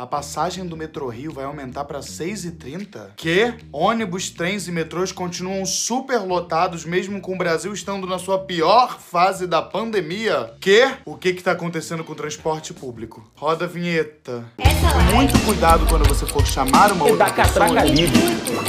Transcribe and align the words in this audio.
A 0.00 0.06
passagem 0.06 0.66
do 0.66 0.78
metrô 0.78 1.10
Rio 1.10 1.30
vai 1.30 1.44
aumentar 1.44 1.84
para 1.84 2.00
6,30? 2.00 3.10
Que? 3.14 3.52
Ônibus, 3.70 4.30
trens 4.30 4.66
e 4.66 4.72
metrôs 4.72 5.12
continuam 5.12 5.66
super 5.66 6.20
lotados 6.20 6.86
mesmo 6.86 7.20
com 7.20 7.34
o 7.34 7.36
Brasil 7.36 7.70
estando 7.74 8.06
na 8.06 8.18
sua 8.18 8.38
pior 8.38 8.98
fase 8.98 9.46
da 9.46 9.60
pandemia? 9.60 10.54
Que? 10.58 10.90
O 11.04 11.18
que 11.18 11.34
que 11.34 11.42
tá 11.42 11.52
acontecendo 11.52 12.02
com 12.02 12.14
o 12.14 12.16
transporte 12.16 12.72
público? 12.72 13.30
Roda 13.36 13.66
a 13.66 13.68
vinheta. 13.68 14.42
Essa 14.56 14.90
live 14.90 15.14
Muito 15.14 15.38
cuidado 15.44 15.86
quando 15.86 16.08
você 16.08 16.24
for 16.24 16.46
chamar 16.46 16.92
uma 16.92 17.04
outra 17.04 17.26
da 17.26 17.30
catraca 17.30 17.82
pessoa. 17.82 17.94
livre. 17.94 18.18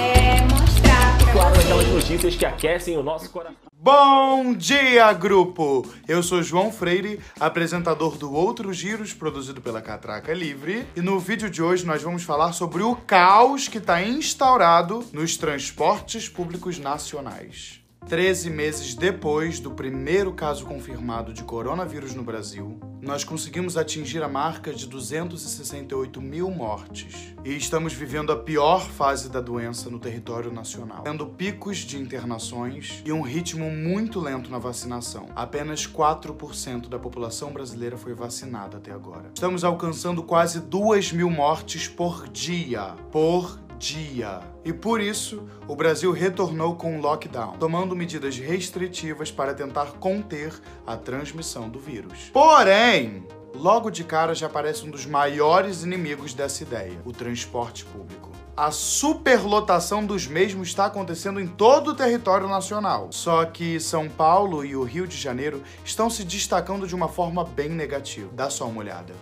é 0.02 0.42
mostrar 0.42 1.18
pra 1.18 1.32
Claro, 1.32 1.60
aquelas 1.62 1.88
notícias 1.88 2.36
que 2.36 2.46
aquecem 2.46 2.98
o 2.98 3.04
nosso 3.04 3.30
coração. 3.30 3.71
Bom 3.84 4.54
dia, 4.54 5.12
grupo! 5.12 5.84
Eu 6.08 6.22
sou 6.22 6.44
João 6.44 6.72
Freire, 6.72 7.20
apresentador 7.40 8.16
do 8.16 8.32
Outros 8.32 8.78
Giros, 8.78 9.12
produzido 9.12 9.60
pela 9.60 9.82
Catraca 9.82 10.32
Livre. 10.36 10.86
E 10.96 11.02
no 11.02 11.20
vídeo 11.20 11.50
de 11.50 11.64
hoje 11.64 11.84
nós 11.84 12.04
vamos 12.04 12.22
falar 12.22 12.54
sobre 12.54 12.84
o 12.84 12.96
caos 12.96 13.68
que 13.68 13.80
está 13.80 14.00
instaurado 14.04 15.04
nos 15.12 15.36
transportes 15.36 16.30
públicos 16.30 16.78
nacionais. 16.78 17.81
13 18.08 18.50
meses 18.50 18.94
depois 18.94 19.60
do 19.60 19.72
primeiro 19.72 20.34
caso 20.34 20.66
confirmado 20.66 21.32
de 21.34 21.44
coronavírus 21.44 22.14
no 22.14 22.24
Brasil, 22.24 22.78
nós 23.02 23.24
conseguimos 23.24 23.78
atingir 23.78 24.22
a 24.22 24.28
marca 24.28 24.74
de 24.74 24.86
268 24.86 26.22
mil 26.22 26.52
mortes. 26.52 27.34
E 27.46 27.56
estamos 27.56 27.94
vivendo 27.94 28.32
a 28.32 28.36
pior 28.36 28.82
fase 28.82 29.30
da 29.30 29.40
doença 29.40 29.90
no 29.90 29.98
território 29.98 30.52
nacional, 30.52 31.04
tendo 31.04 31.26
picos 31.26 31.78
de 31.78 31.98
internações 31.98 33.02
e 33.06 33.12
um 33.12 33.22
ritmo 33.22 33.72
muito 33.72 34.20
lento 34.20 34.52
na 34.52 34.60
vacinação. 34.60 35.30
Apenas 35.36 35.88
4% 35.88 36.90
da 36.90 37.00
população 37.00 37.54
brasileira 37.54 37.98
foi 37.98 38.14
vacinada 38.14 38.78
até 38.78 38.92
agora. 38.92 39.32
Estamos 39.34 39.64
alcançando 39.64 40.22
quase 40.22 40.60
2 40.60 41.14
mil 41.14 41.30
mortes 41.30 41.88
por 41.88 42.28
dia. 42.28 42.96
Por 43.12 43.58
dia. 43.82 44.40
E 44.64 44.72
por 44.72 45.02
isso, 45.02 45.44
o 45.68 45.76
Brasil 45.76 46.12
retornou 46.12 46.76
com 46.76 46.98
o 46.98 47.02
lockdown, 47.02 47.58
tomando 47.58 47.96
medidas 47.96 48.38
restritivas 48.38 49.32
para 49.32 49.56
tentar 49.56 49.94
conter 50.00 50.54
a 50.86 50.96
transmissão 50.96 51.68
do 51.68 51.80
vírus. 51.80 52.30
Porém, 52.32 53.26
logo 53.56 53.90
de 53.90 54.04
cara 54.04 54.36
já 54.36 54.46
aparece 54.46 54.86
um 54.86 54.92
dos 54.92 55.08
maiores 55.08 55.84
inimigos 55.84 56.36
dessa 56.36 56.62
ideia: 56.62 57.02
o 57.04 57.12
transporte 57.12 57.84
público. 57.86 58.30
A 58.56 58.70
superlotação 58.70 60.06
dos 60.06 60.28
mesmos 60.28 60.68
está 60.68 60.86
acontecendo 60.86 61.40
em 61.40 61.48
todo 61.48 61.92
o 61.92 61.96
território 61.96 62.48
nacional. 62.48 63.08
Só 63.10 63.44
que 63.46 63.80
São 63.80 64.08
Paulo 64.08 64.64
e 64.64 64.76
o 64.76 64.84
Rio 64.84 65.08
de 65.08 65.18
Janeiro 65.18 65.64
estão 65.84 66.10
se 66.10 66.24
destacando 66.24 66.86
de 66.86 66.94
uma 66.94 67.08
forma 67.08 67.44
bem 67.44 67.70
negativa. 67.70 68.30
Dá 68.34 68.52
só 68.52 68.68
uma 68.68 68.82
olhada. 68.82 69.16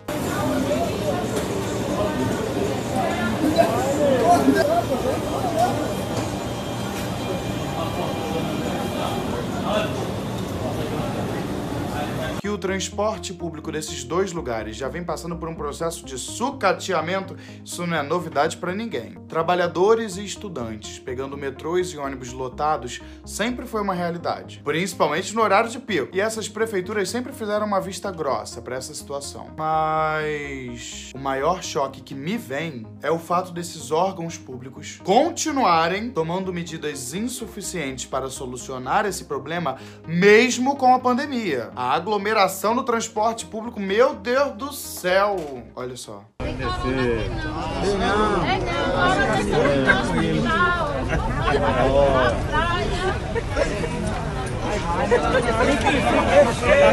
Que 12.40 12.48
o 12.48 12.56
transporte 12.56 13.34
público 13.34 13.70
desses 13.70 14.02
dois 14.02 14.32
lugares 14.32 14.74
já 14.74 14.88
vem 14.88 15.04
passando 15.04 15.36
por 15.36 15.48
um 15.48 15.54
processo 15.54 16.04
de 16.04 16.18
sucateamento, 16.18 17.36
isso 17.64 17.86
não 17.86 17.96
é 17.96 18.02
novidade 18.02 18.56
para 18.56 18.74
ninguém. 18.74 19.14
Trabalhadores 19.30 20.16
e 20.16 20.24
estudantes 20.24 20.98
pegando 20.98 21.36
metrôs 21.36 21.90
e 21.90 21.98
ônibus 21.98 22.32
lotados 22.32 23.00
sempre 23.24 23.64
foi 23.64 23.80
uma 23.80 23.94
realidade, 23.94 24.60
principalmente 24.64 25.32
no 25.36 25.40
horário 25.40 25.70
de 25.70 25.78
pico. 25.78 26.08
E 26.12 26.20
essas 26.20 26.48
prefeituras 26.48 27.08
sempre 27.08 27.32
fizeram 27.32 27.64
uma 27.64 27.80
vista 27.80 28.10
grossa 28.10 28.60
para 28.60 28.74
essa 28.74 28.92
situação. 28.92 29.46
Mas 29.56 31.12
o 31.14 31.18
maior 31.18 31.62
choque 31.62 32.00
que 32.00 32.12
me 32.12 32.36
vem 32.36 32.84
é 33.00 33.10
o 33.10 33.20
fato 33.20 33.52
desses 33.52 33.92
órgãos 33.92 34.36
públicos 34.36 35.00
continuarem 35.04 36.10
tomando 36.10 36.52
medidas 36.52 37.14
insuficientes 37.14 38.06
para 38.06 38.28
solucionar 38.28 39.06
esse 39.06 39.26
problema, 39.26 39.76
mesmo 40.08 40.74
com 40.74 40.92
a 40.92 40.98
pandemia. 40.98 41.70
A 41.76 41.94
aglomeração 41.94 42.74
no 42.74 42.82
transporte 42.82 43.46
público, 43.46 43.78
meu 43.78 44.14
Deus 44.14 44.54
do 44.54 44.72
céu! 44.72 45.36
Olha 45.76 45.96
só 45.96 46.24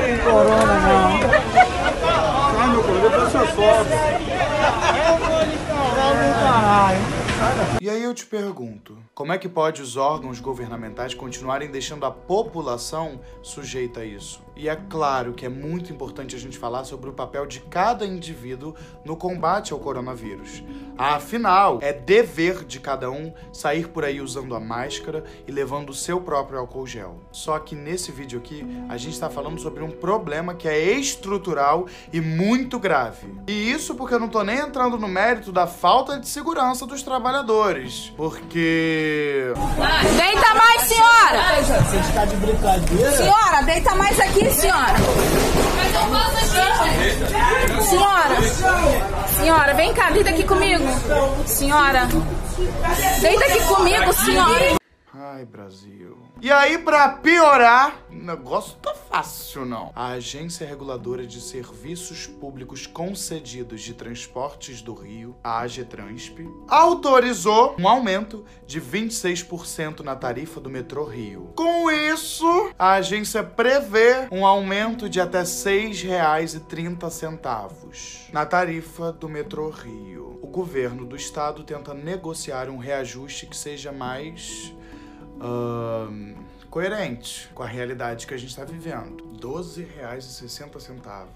tem 0.02 0.18
corona, 0.20 0.74
não. 0.80 1.20
Ai, 2.60 2.68
meu 2.70 2.84
corona, 2.84 3.16
eu 3.18 3.30
sou 3.30 3.46
sócio. 3.48 3.98
E 7.82 7.90
aí 7.90 8.02
eu 8.02 8.14
te 8.14 8.26
pergunto, 8.26 8.98
como 9.14 9.32
é 9.32 9.38
que 9.38 9.48
pode 9.48 9.82
os 9.82 9.98
órgãos 9.98 10.40
governamentais 10.40 11.14
continuarem 11.14 11.70
deixando 11.70 12.06
a 12.06 12.12
população 12.12 13.20
sujeita 13.44 14.00
a 14.00 14.06
isso? 14.06 14.42
E 14.56 14.68
é 14.68 14.76
claro 14.76 15.34
que 15.34 15.46
é 15.46 15.50
muito 15.50 15.94
importante 15.94 16.36
a 16.36 16.40
gente 16.40 16.58
falar 16.58 16.84
sobre 16.84 17.10
o 17.12 17.14
papel 17.14 17.46
de 17.46 17.60
cada 17.60 18.06
indivíduo 18.06 18.74
no 19.06 19.16
combate 19.16 19.72
ao 19.72 19.80
coronavírus. 19.80 20.64
Afinal, 20.98 21.78
é 21.82 21.94
dever 21.94 22.66
de 22.66 22.80
cada 22.80 23.12
um 23.12 23.32
sair 23.54 23.88
por 23.88 24.04
aí 24.04 24.20
usando 24.20 24.56
a 24.56 24.60
máscara 24.60 25.24
e 25.48 25.52
levando 25.52 25.92
o 25.92 25.94
seu 25.94 26.20
próprio 26.20 26.58
álcool 26.58 26.88
gel. 26.88 27.22
Só 27.32 27.60
que 27.60 27.76
nesse 27.76 28.12
vídeo 28.12 28.40
aqui, 28.40 28.66
a 28.90 28.98
gente 28.98 29.14
está 29.14 29.30
falando 29.30 29.60
sobre 29.60 29.84
um 29.84 29.92
problema 29.92 30.56
que 30.56 30.68
é 30.68 30.80
estrutural 30.80 31.86
e 32.12 32.20
muito 32.20 32.80
grave. 32.80 33.32
E 33.48 33.72
isso 33.72 33.94
porque 33.94 34.16
eu 34.16 34.20
não 34.20 34.30
tô 34.30 34.44
nem 34.44 34.58
entrando 34.58 34.98
no 34.98 35.08
mérito 35.08 35.52
da 35.52 35.68
falta 35.68 36.20
de 36.20 36.28
segurança 36.28 36.88
dos 36.88 37.04
trabalhadores. 37.04 37.57
Porque. 38.16 39.52
Deita 40.16 40.54
mais, 40.54 40.82
senhora! 40.84 41.64
Você 41.64 41.98
está 41.98 42.26
de 42.26 42.36
brincadeira? 42.36 43.12
Senhora, 43.12 43.62
deita 43.64 43.96
mais 43.96 44.20
aqui, 44.20 44.50
senhora! 44.52 44.96
Senhora! 47.82 49.28
Senhora, 49.40 49.74
vem 49.74 49.92
cá, 49.94 50.12
deita 50.12 50.30
aqui 50.30 50.44
comigo! 50.44 50.84
Senhora! 51.48 52.08
Deita 53.22 53.46
aqui 53.46 53.60
comigo, 53.62 54.14
senhora! 54.14 54.77
Ai, 55.20 55.46
Brasil. 55.46 56.16
E 56.40 56.52
aí, 56.52 56.78
pra 56.78 57.10
piorar, 57.10 58.06
o 58.12 58.14
negócio 58.14 58.78
tá 58.78 58.94
fácil, 58.94 59.66
não. 59.66 59.92
A 59.96 60.10
Agência 60.10 60.68
Reguladora 60.68 61.26
de 61.26 61.42
Serviços 61.42 62.28
Públicos 62.28 62.86
Concedidos 62.86 63.82
de 63.82 63.96
Transportes 63.96 64.84
do 64.84 64.94
Rio, 64.94 65.36
a 65.44 65.62
AGTransp, 65.62 66.48
autorizou 66.68 67.76
um 67.80 67.88
aumento 67.88 68.46
de 68.68 68.80
26% 68.80 70.02
na 70.02 70.16
tarifa 70.16 70.62
do 70.62 70.70
metrô 70.70 71.06
Rio. 71.06 71.52
Com 71.56 71.90
isso, 71.90 72.72
a 72.78 72.92
agência 72.94 73.44
prevê 73.44 74.28
um 74.32 74.46
aumento 74.46 75.10
de 75.10 75.20
até 75.20 75.40
R$ 75.40 75.46
6,30 75.46 78.30
na 78.32 78.46
tarifa 78.46 79.12
do 79.12 79.28
metrô 79.28 79.72
Rio. 79.72 80.38
O 80.44 80.48
governo 80.48 81.06
do 81.06 81.16
estado 81.16 81.64
tenta 81.64 81.96
negociar 81.96 82.70
um 82.70 82.78
reajuste 82.78 83.48
que 83.48 83.58
seja 83.58 83.92
mais 83.92 84.77
ahn, 85.42 86.36
coerente 86.70 87.50
com 87.54 87.64
a 87.64 87.68
realidade 87.68 88.28
que 88.28 88.34
a 88.34 88.38
gente 88.38 88.50
está 88.50 88.64
vivendo. 88.64 89.24
R$ 89.34 89.40
12,60 89.40 91.28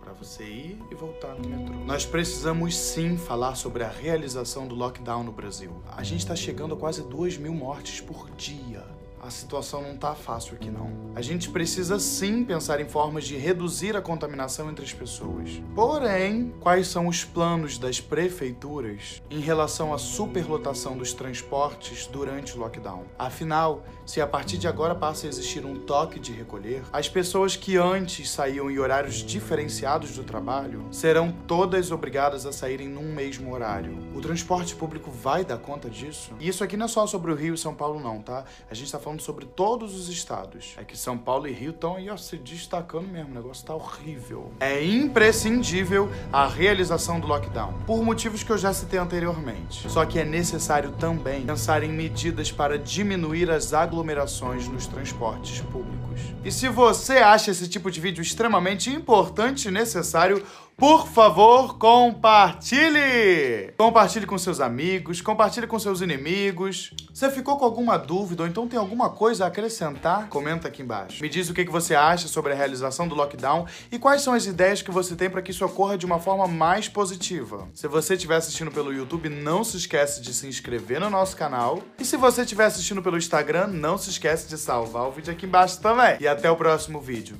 para 0.00 0.12
você 0.12 0.44
ir 0.44 0.80
e 0.88 0.94
voltar 0.94 1.34
no 1.34 1.48
metrô. 1.48 1.74
Nós 1.84 2.06
precisamos 2.06 2.76
sim 2.76 3.16
falar 3.16 3.56
sobre 3.56 3.82
a 3.82 3.88
realização 3.88 4.68
do 4.68 4.74
lockdown 4.76 5.24
no 5.24 5.32
Brasil. 5.32 5.82
A 5.96 6.04
gente 6.04 6.20
está 6.20 6.36
chegando 6.36 6.74
a 6.74 6.76
quase 6.76 7.02
2 7.02 7.38
mil 7.38 7.52
mortes 7.52 8.00
por 8.00 8.30
dia. 8.36 8.84
A 9.26 9.30
situação 9.30 9.82
não 9.82 9.96
tá 9.96 10.14
fácil 10.14 10.54
aqui 10.54 10.70
não. 10.70 10.88
A 11.16 11.20
gente 11.20 11.50
precisa 11.50 11.98
sim 11.98 12.44
pensar 12.44 12.78
em 12.78 12.88
formas 12.88 13.24
de 13.24 13.36
reduzir 13.36 13.96
a 13.96 14.00
contaminação 14.00 14.70
entre 14.70 14.84
as 14.84 14.92
pessoas. 14.92 15.60
Porém, 15.74 16.54
quais 16.60 16.86
são 16.86 17.08
os 17.08 17.24
planos 17.24 17.76
das 17.76 18.00
prefeituras 18.00 19.20
em 19.28 19.40
relação 19.40 19.92
à 19.92 19.98
superlotação 19.98 20.96
dos 20.96 21.12
transportes 21.12 22.06
durante 22.06 22.56
o 22.56 22.60
lockdown? 22.60 23.02
Afinal, 23.18 23.84
se 24.04 24.20
a 24.20 24.26
partir 24.28 24.58
de 24.58 24.68
agora 24.68 24.94
passa 24.94 25.26
a 25.26 25.28
existir 25.28 25.66
um 25.66 25.74
toque 25.74 26.20
de 26.20 26.30
recolher, 26.30 26.84
as 26.92 27.08
pessoas 27.08 27.56
que 27.56 27.76
antes 27.76 28.30
saíam 28.30 28.70
em 28.70 28.78
horários 28.78 29.16
diferenciados 29.16 30.14
do 30.14 30.22
trabalho 30.22 30.86
serão 30.92 31.32
todas 31.48 31.90
obrigadas 31.90 32.46
a 32.46 32.52
saírem 32.52 32.88
num 32.88 33.12
mesmo 33.12 33.52
horário. 33.52 33.98
O 34.14 34.20
transporte 34.20 34.76
público 34.76 35.10
vai 35.10 35.44
dar 35.44 35.58
conta 35.58 35.90
disso? 35.90 36.30
E 36.38 36.46
isso 36.46 36.62
aqui 36.62 36.76
não 36.76 36.84
é 36.86 36.88
só 36.88 37.04
sobre 37.08 37.32
o 37.32 37.34
Rio 37.34 37.54
e 37.54 37.58
São 37.58 37.74
Paulo 37.74 37.98
não, 37.98 38.22
tá? 38.22 38.44
A 38.70 38.74
gente 38.74 38.92
tá 38.92 39.00
falando 39.00 39.15
sobre 39.22 39.46
todos 39.46 39.94
os 39.94 40.08
estados. 40.08 40.74
É 40.76 40.84
que 40.84 40.96
São 40.96 41.16
Paulo 41.16 41.46
e 41.46 41.52
Rio 41.52 41.70
estão 41.70 41.96
aí 41.96 42.08
ó, 42.10 42.16
se 42.16 42.36
destacando 42.36 43.08
mesmo, 43.08 43.30
o 43.30 43.34
negócio 43.34 43.66
tá 43.66 43.74
horrível. 43.74 44.52
É 44.60 44.84
imprescindível 44.84 46.10
a 46.32 46.46
realização 46.46 47.20
do 47.20 47.26
lockdown, 47.26 47.74
por 47.86 48.02
motivos 48.02 48.42
que 48.42 48.50
eu 48.50 48.58
já 48.58 48.72
citei 48.72 48.98
anteriormente. 48.98 49.88
Só 49.90 50.04
que 50.04 50.18
é 50.18 50.24
necessário 50.24 50.92
também 50.92 51.42
pensar 51.44 51.82
em 51.82 51.92
medidas 51.92 52.50
para 52.50 52.78
diminuir 52.78 53.50
as 53.50 53.72
aglomerações 53.72 54.68
nos 54.68 54.86
transportes 54.86 55.60
públicos. 55.60 56.20
E 56.44 56.50
se 56.50 56.68
você 56.68 57.14
acha 57.14 57.50
esse 57.50 57.68
tipo 57.68 57.90
de 57.90 58.00
vídeo 58.00 58.22
extremamente 58.22 58.90
importante 58.90 59.68
e 59.68 59.70
necessário, 59.70 60.42
Por 60.78 61.08
favor, 61.08 61.78
compartilhe! 61.78 63.72
Compartilhe 63.78 64.26
com 64.26 64.36
seus 64.36 64.60
amigos, 64.60 65.22
compartilhe 65.22 65.66
com 65.66 65.78
seus 65.78 66.02
inimigos. 66.02 66.92
Você 67.14 67.30
ficou 67.30 67.56
com 67.56 67.64
alguma 67.64 67.96
dúvida 67.96 68.42
ou 68.42 68.48
então 68.48 68.68
tem 68.68 68.78
alguma 68.78 69.08
coisa 69.08 69.44
a 69.44 69.48
acrescentar? 69.48 70.28
Comenta 70.28 70.68
aqui 70.68 70.82
embaixo. 70.82 71.22
Me 71.22 71.30
diz 71.30 71.48
o 71.48 71.54
que 71.54 71.64
você 71.64 71.94
acha 71.94 72.28
sobre 72.28 72.52
a 72.52 72.54
realização 72.54 73.08
do 73.08 73.14
lockdown 73.14 73.64
e 73.90 73.98
quais 73.98 74.20
são 74.20 74.34
as 74.34 74.44
ideias 74.44 74.82
que 74.82 74.90
você 74.90 75.16
tem 75.16 75.30
para 75.30 75.40
que 75.40 75.50
isso 75.50 75.64
ocorra 75.64 75.96
de 75.96 76.04
uma 76.04 76.18
forma 76.18 76.46
mais 76.46 76.90
positiva. 76.90 77.66
Se 77.72 77.88
você 77.88 78.12
estiver 78.12 78.36
assistindo 78.36 78.70
pelo 78.70 78.92
YouTube, 78.92 79.30
não 79.30 79.64
se 79.64 79.78
esquece 79.78 80.20
de 80.20 80.34
se 80.34 80.46
inscrever 80.46 81.00
no 81.00 81.08
nosso 81.08 81.38
canal. 81.38 81.80
E 81.98 82.04
se 82.04 82.18
você 82.18 82.42
estiver 82.42 82.66
assistindo 82.66 83.00
pelo 83.00 83.16
Instagram, 83.16 83.68
não 83.68 83.96
se 83.96 84.10
esquece 84.10 84.46
de 84.46 84.58
salvar 84.58 85.08
o 85.08 85.10
vídeo 85.10 85.32
aqui 85.32 85.46
embaixo 85.46 85.80
também. 85.80 86.18
E 86.20 86.28
até 86.28 86.50
o 86.50 86.56
próximo 86.56 87.00
vídeo. 87.00 87.34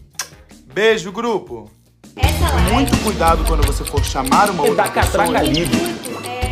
Beijo, 0.72 1.12
grupo! 1.12 1.75
Muito 2.72 2.96
cuidado 3.04 3.44
quando 3.46 3.66
você 3.66 3.84
for 3.84 4.02
chamar 4.04 4.50
uma 4.50 4.62
Da 4.64 4.68
outra 4.70 4.84
pessoa. 4.90 5.24
catraca 5.26 5.42
livre. 5.42 5.76
é 6.24 6.45